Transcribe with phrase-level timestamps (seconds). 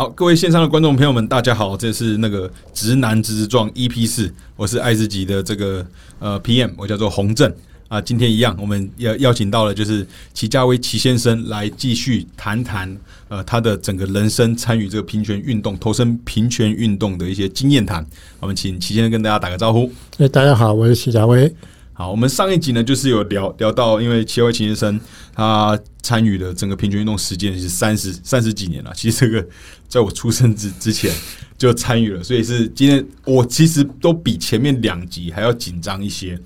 [0.00, 5.86] 好，各位线上的观众朋友们，大家好，这是那个直男直撞 EP 四，我是爱自己的这个
[6.18, 7.54] 呃 PM，我叫做洪正
[7.86, 8.00] 啊。
[8.00, 12.96] 今天一样，我们邀邀请到了就是齐家威齐先生来继续谈谈
[13.28, 18.02] 呃他的整个人生参与这个平权运动、投身平权运动的一些经验谈。
[18.38, 19.92] 我们请齐先生跟大家打个招呼。
[20.16, 21.54] 哎，大家好，我是齐家威。
[21.92, 24.98] 好，我们上一集呢，就是有聊聊到，因为齐威齐先生
[25.34, 28.90] 他参与的整个平权运动时间是三十三十几年了。
[28.96, 29.46] 其实这个
[29.90, 31.12] 在我出生之之前
[31.58, 36.40] 就参与了，所以是今天我其实都比前面两集还要紧张一些。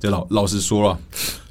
[0.00, 0.98] 这老老实说了。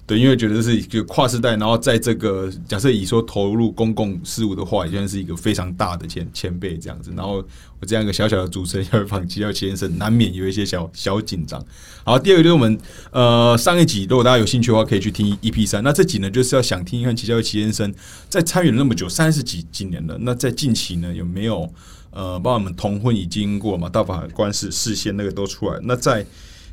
[0.07, 7.11] 对，因为觉得是一个跨时代，然后在这个假设以说投入公共事务的话，也算是一个非常大的前前辈这样子。
[7.13, 7.45] 然后
[7.81, 11.61] 我这样一个小小的主持人要访齐耀先生，难免有一些小小紧张。
[12.05, 12.79] 好，第二个就是我们
[13.11, 15.83] 呃上一集，如果大家有兴趣的话，可以去听 EP 三。
[15.83, 17.93] 那这集呢，就是要想听一看齐耀齐先生
[18.29, 20.17] 在参与了那么久，三十几几年了。
[20.21, 21.69] 那在近期呢，有没有
[22.11, 25.77] 呃，帮我们同婚已经过嘛，大法官是事先那个都出来。
[25.83, 26.25] 那在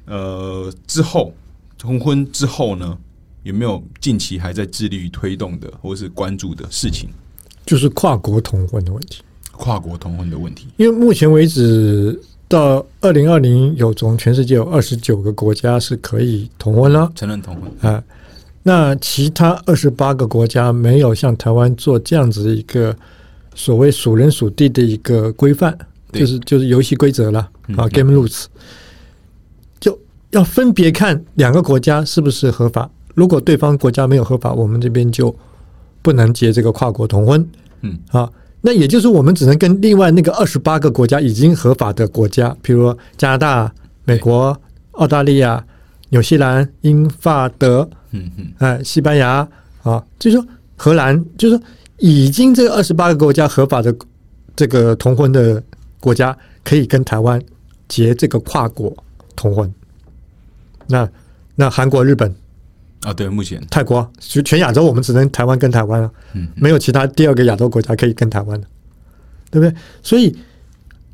[0.07, 1.35] 呃之后
[1.77, 2.97] 同婚之后呢？
[3.45, 7.09] 有没有近期还在致力于推动的，或是关注的事情？
[7.64, 9.23] 就是跨国同婚的问题。
[9.53, 18.03] 跨国同婚的问题，因为目前为止到二零二零，有从全世界有二十九个国家是可以同婚了，承认同婚啊。
[18.64, 22.97] 那其他二十八个国家没有像台湾做这样子一个
[23.55, 25.79] 所谓属人属地的一个规范，
[26.12, 28.47] 就是就是游戏规则了啊，game rules，
[29.79, 29.97] 就
[30.31, 32.91] 要分别看两个国家是不是合法。
[33.15, 35.34] 如果对方国家没有合法，我们这边就
[36.03, 37.48] 不能结这个跨国同婚。
[37.83, 38.29] 嗯，啊，
[38.61, 43.73] 那也就是我们只能跟另外那个二十八个国家已经合法的国家，比如加拿大、
[44.05, 44.61] 美国、
[44.92, 45.65] 澳大利亚、
[46.09, 49.47] 纽西兰、英法德，嗯嗯，哎，西班牙
[49.83, 51.65] 啊，就是说荷兰，就是说
[51.98, 53.95] 已经这二十八个国家合法的
[54.57, 55.62] 这个同婚的
[56.01, 57.41] 国家，可以跟台湾
[57.86, 58.92] 结这个跨国
[59.36, 59.73] 同婚。
[60.89, 61.08] 那
[61.55, 62.35] 那韩国、日本。
[63.05, 63.63] 啊，对，目前。
[63.70, 68.67] 泰国就全亚洲，我们只能台湾跟台湾了，嗯，没有其他第二个亚洲国家可以跟台湾的，
[69.51, 69.75] 对不对？
[70.03, 70.37] 所以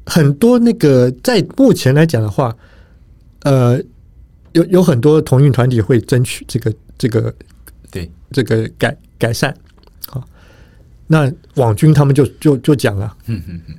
[0.06, 2.56] 很多那个在目前来讲的话，
[3.42, 3.78] 呃，
[4.52, 7.34] 有有很多同运团体会争取这个这个
[7.90, 8.10] 对。
[8.32, 9.52] 这个改改善，
[10.06, 10.24] 好，
[11.08, 13.74] 那网军他们就就就讲了，嗯嗯嗯，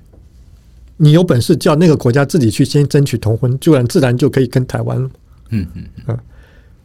[0.98, 5.10] 你有本事叫那个国家自己去先争取同婚，自然自然就可以跟台湾了，
[5.52, 6.20] 嗯嗯嗯，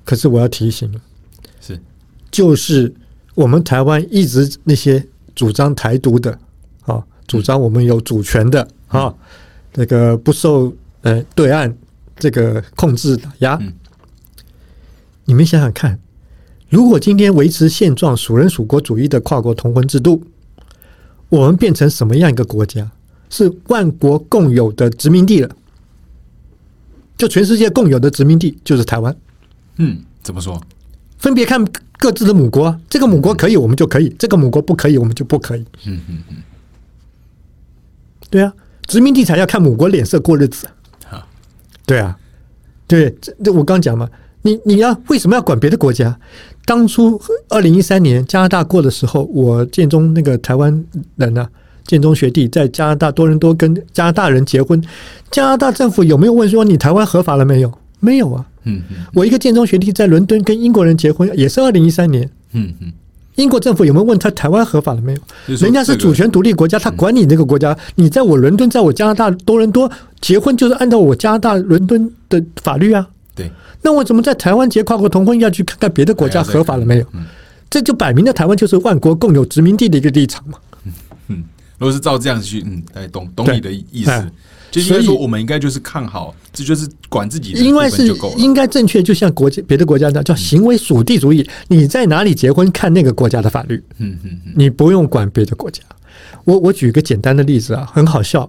[0.04, 0.88] 可是我要提醒。
[2.30, 2.92] 就是
[3.34, 5.04] 我们台湾一直那些
[5.34, 6.38] 主张台独的
[6.84, 9.14] 啊，主张我们有主权的啊，
[9.72, 11.74] 这个不受呃对岸
[12.18, 13.58] 这个控制打压。
[15.24, 15.98] 你们想想看，
[16.68, 20.22] 如果今天维持现状、属人属国主义的跨国同婚制度，
[21.28, 22.90] 我们变成什么样一个国家？
[23.28, 25.56] 是万国共有的殖民地了？
[27.18, 29.16] 就全世界共有的殖民地就是台湾。
[29.78, 30.62] 嗯，怎么说？
[31.18, 31.64] 分别看。
[31.98, 35.64] 各自的母国，这个母国可以，我们就可以；这个母国不可以，我们就不可以。
[35.86, 36.36] 嗯嗯嗯，
[38.28, 38.52] 对啊，
[38.86, 40.66] 殖民地才要看母国脸色过日子
[41.10, 41.26] 啊！
[41.86, 42.16] 对啊，
[42.86, 44.08] 对，这这我刚讲嘛，
[44.42, 46.18] 你你要为什么要管别的国家？
[46.64, 51.48] 当初二零一三年加拿大过的时候，我建中那个台湾人呢，
[51.86, 54.82] 建中学弟在加拿大多伦多跟加拿大人结婚，
[55.30, 57.72] 加拿大政府有没有问说你台湾合法了没有？
[58.06, 58.46] 没有啊。
[58.62, 62.28] 嗯嗯，我一个建中学弟在伦敦跟英国人结婚，也是二零一三年。
[62.52, 62.92] 嗯嗯，
[63.34, 65.12] 英国政府有没有问他台湾合法了没
[65.46, 65.56] 有？
[65.56, 67.76] 人家是主权独立国家，他管你那个国家。
[67.96, 69.90] 你在我伦敦，在我加拿大多伦多
[70.20, 73.06] 结婚，就是按照我加拿大伦敦的法律啊。
[73.34, 73.50] 对，
[73.82, 77.06] 那我怎么在台湾结跨国同婚要去看看别的国家合法了没有？
[77.68, 80.58] 这就摆明了台湾就是万国共有殖民地的一个立场嘛。
[81.28, 81.44] 嗯，
[81.78, 84.10] 如果是照这样去，嗯，大懂懂你的意思。
[84.72, 89.02] 所以说，我们应该就是看好，这就是管自己的，应该是应该正确。
[89.02, 95.82] 就像国家别的国家那叫行为属地主义，你在哪里结婚看那个国家的法律，嗯嗯嗯，你不用管别的国家。
[96.44, 98.48] 我我举一个简单的例子啊，很好笑。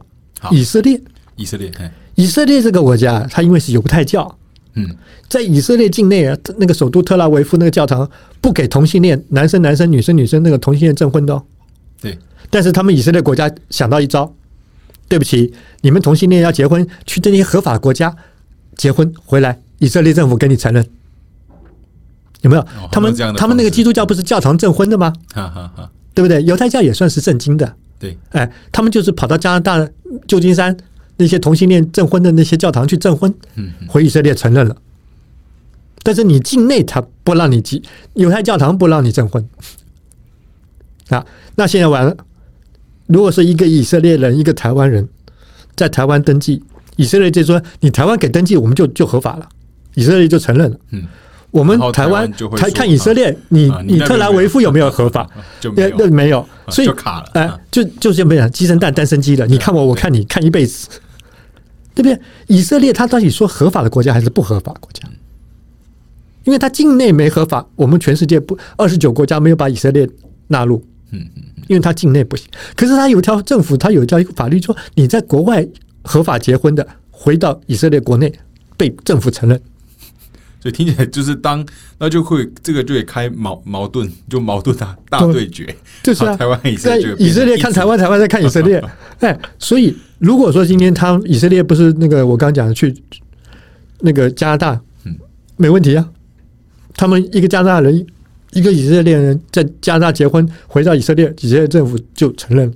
[0.51, 0.99] 以色列，
[1.35, 1.71] 以色列，
[2.15, 4.37] 以色列这个国家，它因为是犹太教，
[4.73, 4.87] 嗯，
[5.29, 8.09] 在以色列境内啊，那个首都特拉维夫那个教堂
[8.41, 11.41] 不给同性恋男生男生女生女生那个同性恋证婚的，
[12.01, 12.17] 对。
[12.49, 14.33] 但是他们以色列国家想到一招。
[15.07, 18.15] 对不起，你们同性恋要结婚，去这些合法国家
[18.75, 20.85] 结婚回来，以色列政府给你承认，
[22.41, 22.67] 有没有？
[22.91, 25.13] 他们他们那个基督教不是教堂证婚的吗？
[25.33, 26.43] 哈哈哈对不对？
[26.43, 27.73] 犹太教也算是圣经的。
[27.99, 29.89] 对，哎，他们就是跑到加拿大
[30.27, 30.75] 旧金山
[31.15, 33.33] 那些同性恋证婚的那些教堂去证婚，
[33.87, 34.75] 回以色列承认了。
[36.03, 37.81] 但是你境内他不让你结，
[38.15, 39.47] 犹太教堂不让你证婚。
[41.09, 41.25] 啊，
[41.55, 42.17] 那现在完了。
[43.07, 45.07] 如果是一个以色列人，一个台湾人
[45.75, 46.61] 在台湾登记，
[46.95, 49.47] 以色列就说你台湾给登记，我们就就合法了，
[49.95, 50.77] 以色列就承认了。
[50.91, 51.03] 嗯，
[51.51, 55.27] 我们台台湾台看以色列，你啊你特拉维夫有没有合法？
[55.59, 59.47] 就没有所以就卡了哎啊，就就这么讲，鸡生蛋，蛋生鸡了。
[59.47, 60.87] 你看我，我看你，看一辈子，
[61.95, 62.19] 对不对？
[62.47, 65.07] 以色列他到底说合法的国家还是不合法国家？
[66.43, 70.07] 因为他境内没合法，我们全世界不二十九国家没有把以色列
[70.47, 70.81] 纳入，
[71.11, 72.47] 嗯嗯因为他境内不行。
[72.75, 75.67] 可是他有一条政府，他有一条法律说，你在国外
[76.01, 78.31] 合法结婚的，回到以色列国内
[78.77, 79.61] 被政府承认。
[80.59, 81.63] 所以听起来就是当
[81.99, 88.83] 那就会这个就会开矛矛盾，就矛盾大大对对决，就是啊，台湾以色列以色列看台湾，台湾在看以色列。
[89.19, 92.93] 哎，所以如果说今天他以色列不是那个我刚刚讲的去
[93.99, 95.15] 那个加拿大，嗯，
[95.57, 96.09] 没问题啊。
[96.95, 98.05] 他们一个加拿大人，
[98.51, 102.73] 一个以色列人在加拿大结婚，回到以色列，以色列政府就承认。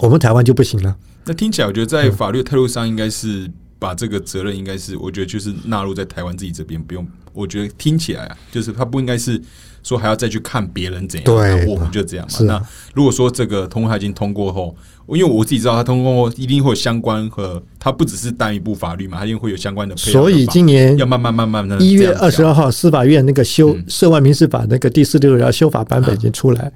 [0.00, 0.96] 我们台湾就不行了。
[1.24, 7.06] 那听起来，我觉得在法律态度上，应该是把这个责任，应该是我觉得就是纳入在台湾自己这边，不用。
[7.32, 9.40] 我觉得听起来啊，就是他不应该是
[9.84, 12.38] 说还要再去看别人怎样，对我们就这样嘛。
[12.40, 12.60] 那
[12.94, 14.74] 如果说这个通过他已经通过后，
[15.08, 20.10] 因为我自己知道他通过后一定会有相关和他不只是单一部法律嘛，他一定会有相关的配合。
[20.12, 26.72] 所以今年要慢慢慢慢的一月二十二号，司法院那个修嗯涉外民事法那个第四六条修法版本已经出来，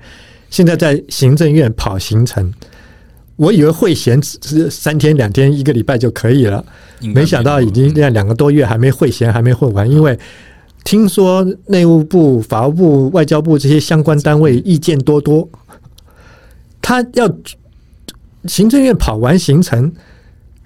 [0.50, 2.52] 现在在行政院跑行程。
[3.36, 6.62] 我以为会闲只是三天两天一个礼拜就可以了，
[7.14, 9.88] 没想到已经嗯这样两个多月还没会闲，还没会完。
[9.88, 10.18] 因为
[10.88, 15.46] 听说内务部、法务部、外交部这些相关单位意见多多，
[16.80, 17.30] 他要
[18.46, 19.92] 行政院跑完行程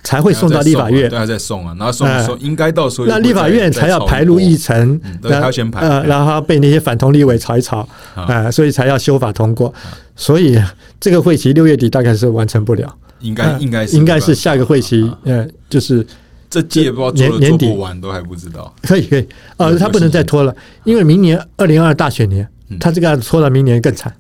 [0.04, 1.10] 才会送到立法院。
[1.10, 2.22] 对，，还在送啊，然后送哎。
[2.22, 7.80] 送应该到时候那立法院才要排入议程嗯，对他要先排呃，然后被那些反同立委吵一吵，
[8.14, 8.22] 啊。
[8.22, 9.74] 啊，所以才要修法通过。
[10.14, 10.56] 所以
[11.00, 16.06] 这个会期六月底大概是完成不了，应该呃应该是应该是下个会期啊，呃，就是
[16.52, 18.75] 这届不知道做做不完都还不知道。
[18.82, 19.26] 可以可以，
[19.56, 20.54] 呃，他不能再拖了，
[20.84, 24.14] 因为明年二零二大选年嗯，他这个要拖到明年更惨。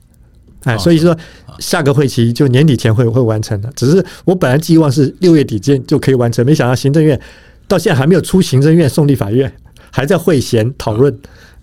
[0.64, 1.14] 哎，哦所以说
[1.58, 3.70] 下个会期就年底前会会完成的。
[3.76, 7.20] 只是我本来寄望是六月底间就可以完成，没想到行政院
[7.68, 9.52] 到现在还没有出行政院送立法院，
[9.90, 11.14] 还在会衔讨论。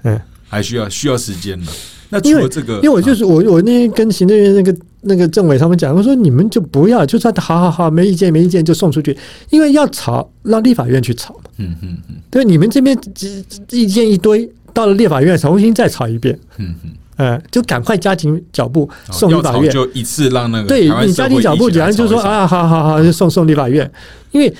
[0.03, 1.71] 嗯，还需要需要时间的。
[2.09, 9.15] 那除因为了这个，因为我就是我我那天跟行政院那个那个政委他们讲，我说你们就不要，就算好好好，没意见没意见就送出去，
[9.49, 11.41] 因为要吵让立法院去吵嘛。
[11.57, 12.15] 嗯嗯嗯。
[12.31, 19.71] 对，你们这边意意见一堆，到了立法院重新再吵一遍，嗯嗯，呃，就赶快加紧脚步送立法院。
[19.71, 23.89] 就一次让那个对你加紧脚步，讲就说啊，好好好，就送送立法院，
[24.31, 24.53] 因为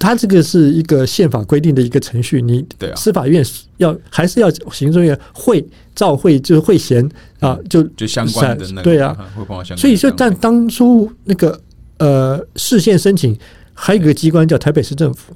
[0.00, 2.66] 他这个是一个宪法规定的一个程序，你
[2.96, 3.44] 司法院
[3.76, 5.62] 要还是要行政院会
[5.94, 7.06] 召会就是会衔
[7.38, 9.14] 啊，就就相关的那个对啊。
[9.76, 11.60] 所以就但当初那个
[11.98, 13.38] 呃市县申请，
[13.74, 15.34] 还有一个机关叫台北市政府，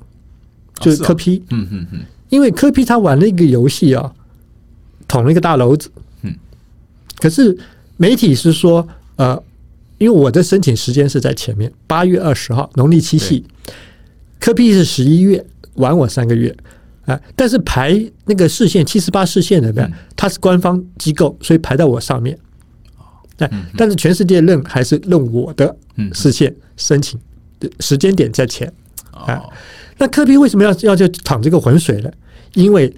[0.80, 2.00] 就是科批，嗯嗯嗯，
[2.30, 4.14] 因为科批他玩了一个游戏啊，
[5.06, 5.90] 捅了一个大篓子。
[6.22, 6.34] 嗯，
[7.18, 7.54] 可是
[7.98, 9.40] 媒体是说，呃，
[9.98, 13.44] 因为我的申请时间是在前面，八月二十号农历七夕，
[14.44, 15.42] 科比是十一月，
[15.76, 16.54] 晚我三个月。
[17.06, 22.38] 啊、但是排那个视线七十八视线的边嗯，它是官方机构，所以排在我上面。
[23.38, 25.74] 哎、嗯但是全世界认还是认我的
[26.12, 27.18] 视线申请
[27.58, 28.70] 的时间点在前。
[29.12, 29.50] 哦，
[29.96, 32.10] 那科比为什么要要就淌这个浑水呢？
[32.52, 32.94] 因为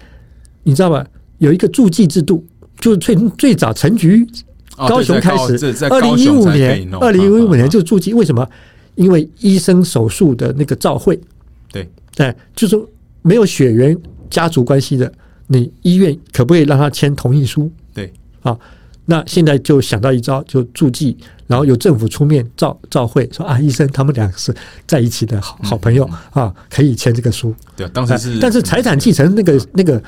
[0.63, 1.05] 你知道吧，
[1.37, 2.45] 有一个注记制度，
[2.81, 4.27] 就是最最早陈局
[4.75, 8.45] 哦高雄开始，二零一五年，二零一五年啊啊就注记，为什么？
[8.95, 11.23] 因为医生手术的那个照会，对，
[12.17, 12.77] 哎，就是
[13.21, 13.97] 没有血缘
[14.29, 15.11] 家族关系的，
[15.47, 17.71] 你医院可不可以让他签同意书？
[17.93, 18.57] 对啊，
[19.05, 21.15] 那现在就想到一招，就助记，
[21.47, 24.53] 然后由政府出面照照会，说啊，医生他们两个是
[24.85, 27.53] 在一起的好好朋友啊，可以签这个书。
[27.75, 30.01] 对啊，当时但是财产继承那个那个，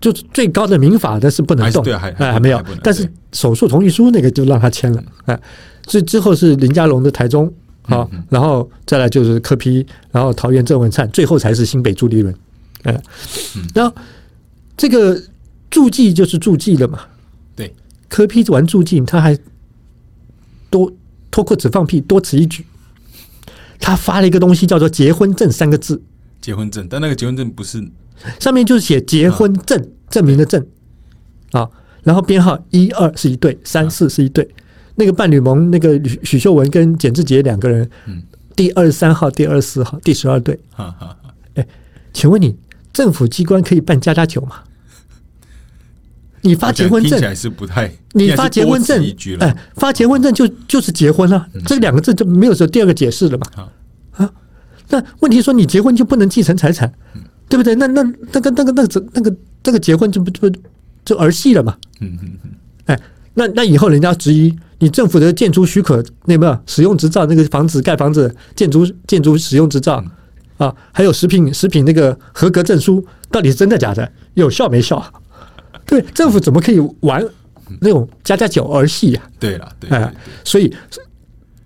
[0.00, 2.64] 就是最高的民法的是不能动，还对还还没有还。
[2.82, 5.40] 但是手术同意书那个就让他签了，哎，
[5.86, 7.52] 所以之后是林家龙的台中
[7.84, 12.34] 啊嗯嗯，然后再来就是柯批，然后桃园郑文灿，最后才是新北朱立伦，
[12.82, 13.02] 哎
[13.56, 13.94] 嗯，然后
[14.76, 15.20] 这个
[15.70, 17.00] 助记就是助记了嘛，
[17.56, 17.74] 对，
[18.08, 19.38] 柯批玩助记，他还
[20.70, 20.92] 多
[21.30, 22.64] 脱裤子放屁，多此一举。
[23.80, 26.00] 他发了一个东西叫做“结婚证”三个字，
[26.40, 27.86] 结婚证，但那个结婚证不是
[28.40, 30.64] 上面就是写结婚证，证明的证。
[31.50, 31.68] 啊，
[32.02, 34.48] 然后编号一二是一对，三四是一对。
[34.94, 38.22] 那个伴侣盟，那个许许秀文跟简志杰两个人嗯，
[38.54, 40.58] 第二十三号、第二十四号、第十二对。
[40.70, 41.64] 哈哈哈，
[42.12, 42.56] 请问你，
[42.92, 44.62] 政府机关可以办家家酒吗？
[46.42, 49.02] 你发结婚证听起来是不太，你发结婚证
[49.40, 53.70] 哎，发结婚证就就是结婚了，这两个字就没有说第二个解释了嘛？
[54.12, 54.30] 啊，
[54.90, 56.92] 那问题说你结婚就不能继承财产，
[57.48, 57.74] 对不对？
[57.76, 60.52] 那那那个那个那个那个这个结婚就不就
[61.02, 61.78] 就儿戏了嘛？
[62.00, 62.50] 嗯嗯嗯，
[62.84, 63.00] 哎，
[63.34, 70.02] 那那以后人家质疑你政府的建筑许可那个使用执照，那个房子盖房子建筑建筑使用执照
[70.56, 74.10] 啊，还有食品食品那个合格证书，到底是真的假的？
[74.34, 75.04] 有效没效？
[75.86, 77.22] 对，政府怎么可以玩
[77.80, 79.90] 那种家家酒儿戏呀、对了，对，
[80.44, 80.72] 所以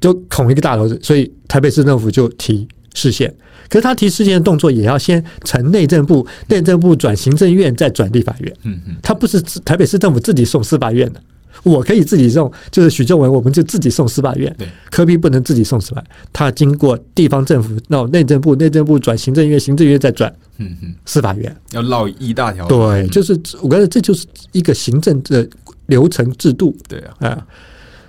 [0.00, 3.32] 就捅一个大篓子，所以台北市政府就提视线。
[3.68, 8.56] 可是他提视线的动作也要先呈内政部，内政部转行政院，再转立法院。
[8.62, 11.20] 嗯嗯，他不是台北市政府自己送司法院的，
[11.62, 14.54] 我可以自己送，就是许正文，我们就自己送司法院。
[14.58, 21.54] 对，科比不能自己送司法，他经过地方政府，那内政部，内政部转行政院，行政院再转嗯嗯，司法院。
[21.72, 25.48] 要绕一大条，对，嗯就是我觉得这就是一个行政的
[25.86, 26.76] 流程制度。
[26.88, 27.46] 对啊，啊，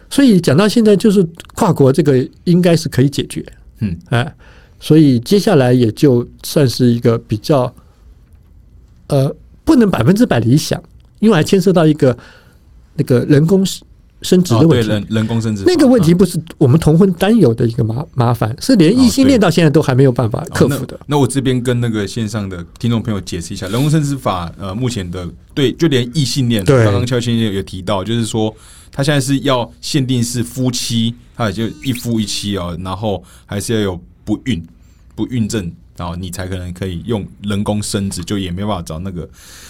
[0.10, 1.25] 所以讲到现在，就是
[1.56, 3.46] 跨国这个应该是可以解决，
[3.79, 4.36] 嗯，哎，
[4.79, 7.74] 所以接下来也就算是一个比较，
[9.08, 10.82] 呃，不能百分之百理想，
[11.20, 12.18] 因为还牵涉到一个
[13.00, 13.65] 那个人工
[14.22, 14.88] 生殖的问题。
[14.88, 20.96] 人人工生殖那个问题啊不是我们同婚单有的一个麻麻烦，是连异性恋到现在都还没有办法克服的。
[20.98, 21.15] 哦那。
[21.15, 28.53] 那我这边跟那个线上的听众朋友解释一下，人工生殖法呃，目前的对，就连异性恋，对刚刚肖先生有提到，就是说
[28.91, 34.62] 他现在是要限定是夫妻，他也就一夫一妻哦，然后还是要有不孕
[35.15, 35.72] 不孕症。
[36.00, 39.29] 然后你才可能可以用人工生殖，就也没办法找那个。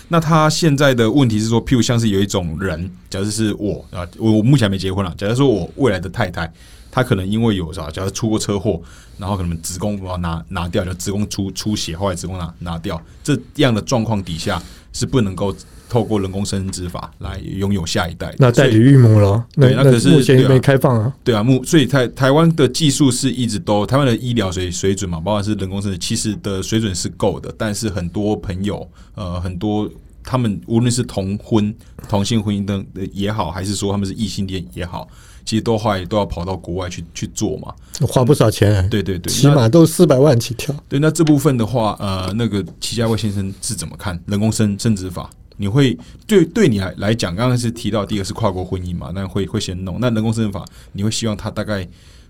[0.10, 5.12] 那他现在的问题是说，譬如像是有一种人，假设是我啊，我我目前没结婚了。
[5.18, 6.54] 假设说我未来的太太，
[6.92, 8.80] 她可能因为有啥，假如出过车祸，
[9.18, 14.62] 然后可能子宫我要拿拿掉，就子宫出出血，后来子宫拿拿掉，这样的状况底下
[14.94, 15.56] 是不能够
[15.90, 18.36] 透过人工生殖法来拥有下一代的。
[18.38, 21.14] 那代理育母了，那对那可是目前没开放啊。
[21.24, 29.90] 对啊，目所以台台湾的技术是一直都台湾的医疗水水准嘛，包括是人工生殖，其实的水准是够的，但是很多朋友呃很多
[30.24, 31.74] 他们无论是同婚
[32.08, 35.08] 同性婚姻的也好，还是说他们是异性恋也好，
[35.44, 37.74] 其实都后来都要跑到国外去去做嘛。
[38.08, 40.76] 花不少钱、对对对，起那码都四百万起跳。
[40.88, 45.30] 对，那这部分的话，呃，那个齐家卫先生是怎么看人工生生殖法？
[45.62, 50.00] 你会对对你来来讲，刚刚是提到第一个是跨国婚姻嘛，那会会先弄。
[50.00, 51.86] 那人工生殖法，你会希望它大概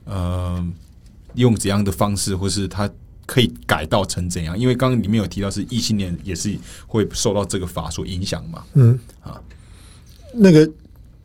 [0.05, 0.67] 呃
[1.35, 2.89] 用怎样的方式，或是它
[3.27, 4.57] 可以改到成怎样？
[4.57, 6.57] 因为刚刚里面有提到是异性恋也是
[6.87, 8.63] 会受到这个法所影响嘛。
[8.73, 9.39] 嗯啊，
[10.33, 10.67] 那个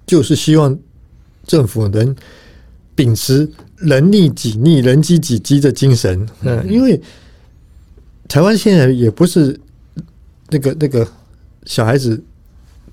[0.07, 0.79] 就是希望
[1.47, 2.15] 政府能
[2.95, 6.29] 秉持人力己力、人机己机的精神。
[6.43, 7.01] 嗯，因为
[8.29, 9.59] 台湾现在也不是
[10.51, 11.09] 那个那个
[11.65, 12.23] 小孩子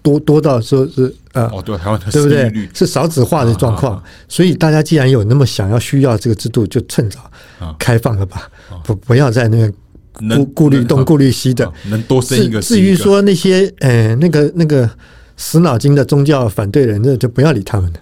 [0.02, 1.50] 多多到说是啊。
[1.54, 2.70] 哦，对，台湾对不对？
[2.74, 3.96] 是少子化的状况。
[3.96, 7.20] 啊啊，所以大家既然有那么想要需要这个制度，就趁早
[7.60, 7.76] 啊。
[7.80, 8.50] 开放了吧，
[8.84, 9.74] 不不要在那个
[10.22, 11.66] 能顾顾虑东顾虑西的。
[11.66, 11.74] 啊。
[11.90, 14.90] 能多生一个至于说那些呃那个那个
[15.38, 18.00] 死脑筋的宗教反对人，那就不要理他们了，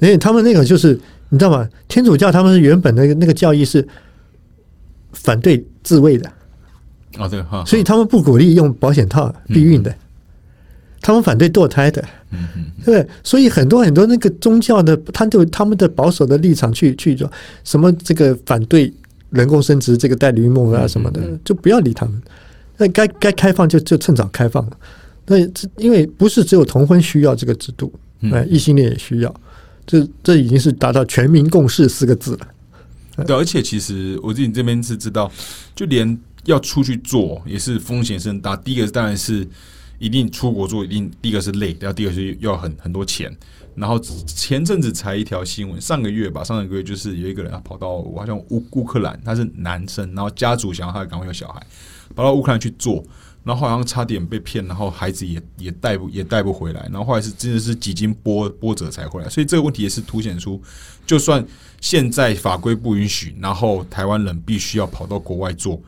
[0.00, 0.98] 因为他们那个就是
[1.28, 1.68] 你知道吗？
[1.86, 3.86] 天主教他们是原本那个那个教义是
[5.12, 6.28] 反对自卫的，
[7.18, 9.94] 哦，对哈，所以他们不鼓励用保险套避孕的，
[11.00, 12.02] 他们反对堕胎的，
[12.84, 13.06] 对不对？
[13.22, 17.30] 所以很多很多那个宗教的，他就他们的保守的立场去去做
[17.64, 18.92] 什么这个反对
[19.30, 22.20] 人工生殖这个代理孕母啊什么的，就不要理他们。
[22.76, 24.76] 那该该开放就就趁早开放了。
[25.26, 29.34] 那这因为不是只有同婚需要这个制度，嗯哎，异性恋也需要。
[29.86, 33.26] 这这已经是达到全民共识四个字了。
[33.26, 35.30] 对，而且其实我自己这边是知道，
[35.74, 38.56] 就连要出去做也是风险是很大。
[38.56, 39.46] 第一个当然是
[40.00, 43.32] 一定出国做，一定第一个是累，然后第二个是要很很多钱。
[43.76, 51.64] 然后前阵子才一条新闻，上个月吧，上个月就是有一个人他跑到我好像乌乌克兰，他是男生，然后家族想要他赶快有小孩，
[52.14, 53.02] 跑到乌克兰去做，
[53.44, 60.60] 然后好像差点被骗，然后孩子也也带不也带不回来，然后后来是真的是几经波波折才回来，所以这个问题也是凸显出，
[61.06, 61.42] 就算
[61.80, 65.80] 现在法规不允许，然后台湾人必须要跑到国外做，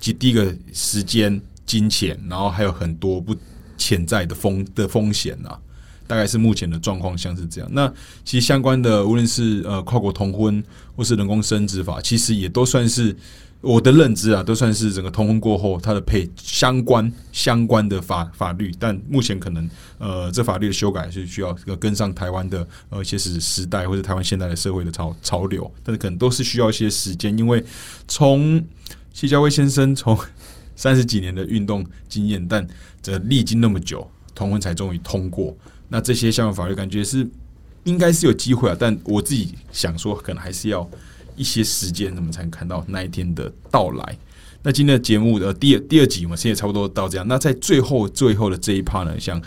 [0.00, 3.34] 即第一个时间、金钱，然后还有很多不
[3.78, 5.58] 潜在的风的风险啊。
[6.06, 7.68] 大概是目前的状况像是这样。
[7.70, 7.86] 那
[8.24, 10.64] 其实相关的，无论是呃跨国同婚
[10.96, 13.14] 或是人工生殖法，其实也都算是
[13.60, 18.72] 我的认知啊，都算是整个同婚过后它的配相关相关的法法律。
[18.78, 19.68] 但目前可能
[19.98, 27.62] 呃这法律的修改是需要呃跟上台湾的呃一些时时代或者台湾现在的社会的潮潮流，但是可能都是需要一些时间，因为
[28.06, 28.64] 从
[29.12, 30.18] 谢家威先生从
[30.78, 32.64] 三十几年的运动经验，但
[33.02, 34.08] 这历经那么久。
[34.34, 35.52] 同婚才终于通过。
[35.88, 37.28] 那这些相关法律感觉是
[37.82, 40.88] 应该是有机会啊，但我自己想说，可能还是要
[41.34, 44.16] 一些时间，我们才能看到那一天的到来。
[44.62, 47.26] 那今天的节目的第二第二集，我们现在差不多到这样。
[47.26, 49.42] 那在最后最后的这一趴呢，想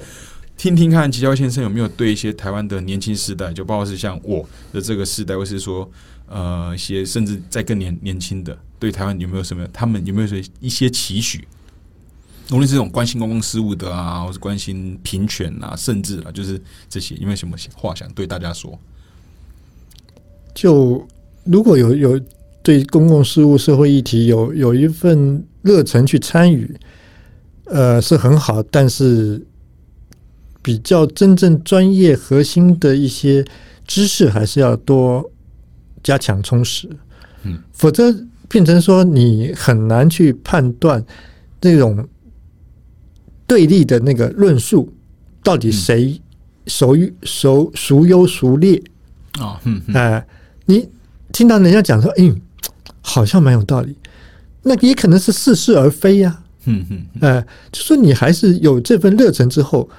[0.58, 5.90] 听听看齐乔先生有没有对一些台湾的年轻世代，就包括是像我的这个世代，或是说
[6.28, 11.48] 呃一些甚至在更年年轻的，对台湾有没有什么，他们有没有说一些期许？
[12.52, 18.78] 无论是这种关心公共事务的啊，或是关心平权啊，甚至啊，就是这些，有没有什么话想对大家说？
[20.54, 21.08] 就
[21.46, 22.20] 如果有有。
[22.64, 26.72] 对公共事务、社会议题有有一份热忱去参与，
[27.66, 28.62] 呃，是很好。
[28.62, 29.44] 但是，
[30.62, 33.44] 比较真正专业核心的一些
[33.88, 35.28] 知识，还是要多
[36.04, 36.88] 加强充实。
[37.42, 38.16] 嗯，否则
[38.52, 41.04] 变成说你很难去判断
[41.62, 42.08] 那种
[43.48, 44.94] 对立的那个论述
[45.42, 46.22] 到底谁
[46.68, 48.84] 孰优孰孰优孰劣
[49.40, 49.60] 啊？
[49.64, 50.28] 嗯，哎，
[50.66, 50.88] 你
[51.32, 52.40] 听到人家讲说，嗯。
[53.04, 53.96] 好像蛮有道理，
[54.62, 56.44] 那也可能是似是而非呀。
[56.66, 59.90] 嗯嗯，哎，就说你还是有这份热忱之后，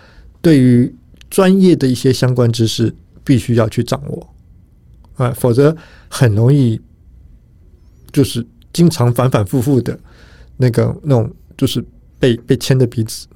[0.40, 0.94] 对于
[1.28, 2.94] 专业的一些相关知识，
[3.24, 4.28] 必须要去掌握
[5.16, 5.76] 啊，否则
[6.08, 6.80] 很容易
[8.12, 9.98] 就是经常反反复复的
[10.56, 11.84] 那个那种，就是
[12.18, 13.26] 被被牵着鼻子。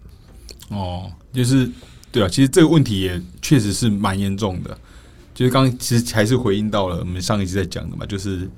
[0.68, 1.68] 哦，就是
[2.12, 4.76] 对啊，其实这个问题也确实是蛮严重的。
[5.34, 8.48] 就是刚其实还是回应到了我们上一集在讲的嘛，就是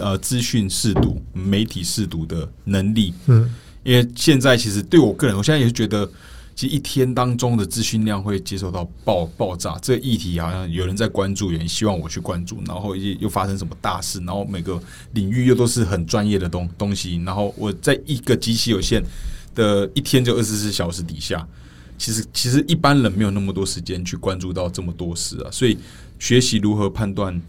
[0.00, 3.12] 呃资讯试读、媒体试读的能力。
[3.26, 6.10] 嗯，因为现在其实对我个人，我现在也是觉得，
[6.54, 9.78] 其实一天当中的资讯量会接受到爆爆炸。
[9.82, 14.80] 这个议题好像有人在关注，有人希望我去关注，然后又又发生什么大事，然后每个
[15.12, 19.02] 领域又都是很专业的东东西，然后我在一个极其有限
[19.54, 21.46] 的一天就二十四小时底下，
[21.98, 25.76] 其实其实一般人没有那么多时间去关注到这么多事啊，所以。
[26.22, 27.42] 学习如何判断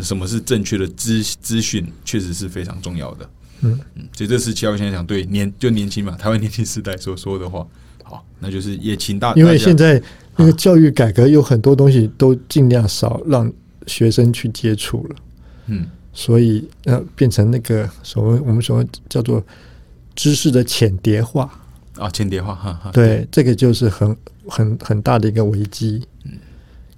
[0.00, 3.30] 什么是正确的资资讯，确实是非常重要的。
[3.60, 7.66] 嗯嗯，所以这是七号现在想对年就年轻嘛，台湾年轻时代所说的话。
[8.10, 10.02] 好，那就是也请大，因为现在
[10.36, 13.50] 那个教育改革有很多东西都尽量少让
[13.86, 15.16] 学生去接触了。
[15.66, 19.40] 嗯，所以呃，变成那个所谓我们所谓叫做
[20.16, 21.48] 知识的浅叠化
[21.96, 22.90] 啊，浅叠化哈哈。
[22.92, 24.16] 对，这个就是很
[24.48, 26.02] 很很大的一个危机。
[26.24, 26.32] 嗯。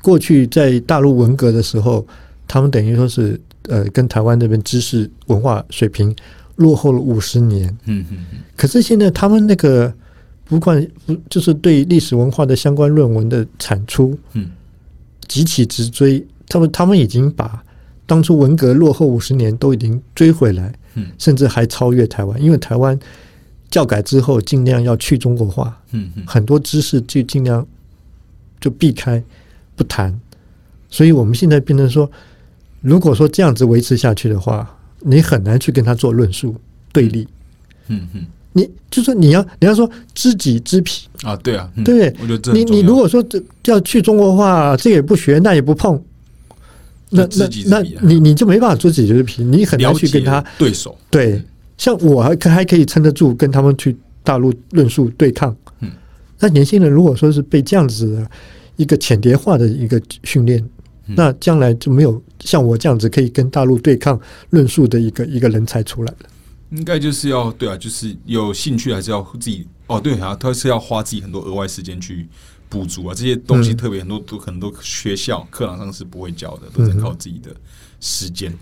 [0.02, 2.06] 过去在大陆文革的时候，
[2.48, 6.14] 他们等于说是呃，跟台湾那边知识文化水平
[6.56, 7.68] 落后了五十年。
[7.84, 8.38] 嗯嗯嗯。
[8.56, 9.92] 可是现在他们那个
[10.44, 14.50] 不管不就是对历史文化的相关论文的产出，嗯，
[15.28, 16.24] 急起直追。
[16.48, 17.62] 他们他们已经把
[18.06, 22.42] 当初文革落后五十年都已经追回来，嗯，甚至还超越台湾。
[22.42, 22.98] 因为台湾
[23.70, 27.66] 教改之后尽量要去中国化，嗯嗯，很多知识就尽量
[28.60, 29.22] 就避开。
[29.74, 30.20] 不谈，
[30.90, 32.08] 所以我们现在变成说，
[32.82, 36.54] 如果说这样子维持下去的话，你很难去跟他做论述
[36.92, 37.26] 对立。
[37.88, 40.90] 嗯嗯，你就说你要你要说知己知彼
[41.22, 42.14] 啊，对啊，对不对？
[42.22, 46.02] 我觉得你你如果说这要去中国话，这也不学，那也不碰，
[47.10, 50.96] 那那那你你就没办法知己知彼，你很难去跟他对手。
[51.10, 51.42] 对，
[51.76, 55.54] 像我还可还可以撑得住，跟他们去大陆论述对抗。
[55.80, 55.90] 嗯，
[56.38, 58.30] 那年轻人如果说是被这样子的。
[58.76, 60.64] 一个浅碟化的一个训练，
[61.08, 66.18] 那将来就没有像我这样子可以跟大陆对抗论述的一个一个人才出来了。
[66.72, 72.26] 应该就是要对啊，就是有兴趣还是要自己哦，对啊，他是要花自己很多额外时间去
[72.68, 77.54] 补足啊，这些东西特别很多都很多学校课堂上是不会教的，都是靠自己的
[78.00, 78.52] 时间。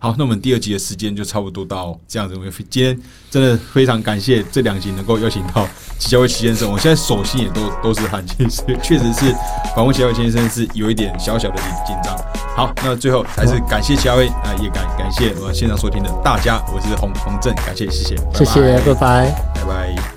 [0.00, 2.34] 好，那我们第二集的时间就差不多到这样子。
[2.34, 5.64] 我们今天真的非常感谢这两集能够邀请到
[6.00, 9.32] 齐家伟齐先生，我现在手心也都都是汗，其实确实是
[9.76, 12.41] 访问齐家伟先生是有一点小小的紧张。
[12.54, 20.11] 好，那最后还是感谢嘉威啊，也感感谢我现场收听的大家，我是洪洪正，感谢谢谢，谢谢，拜拜拜拜。